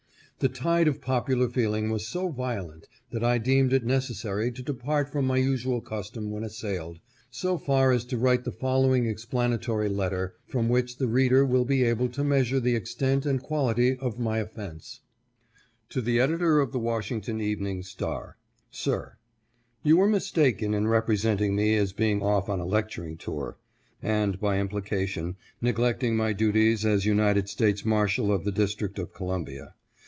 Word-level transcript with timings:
The 0.39 0.49
tide 0.49 0.87
of 0.87 1.01
popular 1.01 1.47
feeling 1.47 1.91
was 1.91 2.07
so 2.07 2.27
violent, 2.29 2.87
that 3.11 3.23
I 3.23 3.37
deemed 3.37 3.73
it 3.73 3.85
necessary 3.85 4.51
to 4.53 4.63
depart 4.63 5.11
from 5.11 5.27
my 5.27 5.37
usual 5.37 5.81
custom 5.81 6.31
when 6.31 6.43
assailed, 6.43 6.97
so 7.29 7.59
far 7.59 7.91
as 7.91 8.05
to 8.05 8.17
write 8.17 8.43
the 8.43 8.51
following 8.51 9.05
explanatory 9.05 9.87
letter, 9.87 10.33
from 10.47 10.67
which 10.67 10.97
the 10.97 11.05
reader 11.05 11.45
will 11.45 11.63
be 11.63 11.83
able 11.83 12.09
to 12.09 12.23
measure 12.23 12.59
the 12.59 12.75
extent 12.75 13.27
and 13.27 13.39
quality 13.43 13.95
of 13.97 14.17
my 14.17 14.39
offense:" 14.39 15.01
To 15.91 16.01
the 16.01 16.19
Editor 16.19 16.59
of 16.59 16.71
the 16.71 16.79
Washington 16.79 17.39
Evening 17.39 17.83
Star: 17.83 18.37
"Sir:— 18.71 19.17
You 19.83 19.97
were 19.97 20.09
mistaken 20.09 20.73
in 20.73 20.87
representing 20.87 21.55
me 21.55 21.75
as 21.75 21.93
being 21.93 22.23
off 22.23 22.49
on 22.49 22.59
a 22.59 22.65
lecturing 22.65 23.15
tour, 23.15 23.57
and, 24.01 24.39
by 24.39 24.57
implication, 24.59 25.35
neglecting 25.61 26.15
my 26.17 26.33
duties 26.33 26.83
as 26.83 27.05
United 27.05 27.47
States 27.47 27.85
Marshal 27.85 28.31
of 28.31 28.43
the 28.43 28.51
District 28.51 28.97
of 28.97 29.13
Columbia. 29.13 29.75